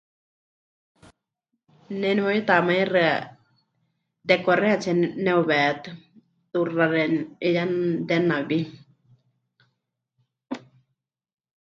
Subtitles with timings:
[1.99, 3.07] Ne nemeyutamaixɨa
[4.27, 4.91] de correatsie
[5.23, 5.89] neheuwétɨ,
[6.49, 7.63] mɨtuxa xeeníu, 'iyá
[8.07, 8.59] de nawí.